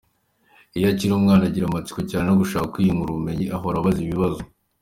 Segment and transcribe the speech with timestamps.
[0.77, 4.41] Iyo akiri umwana, agira amatsiko cyane no gushaka kwiyungura ubumenyi, ahora abaza ibibazo.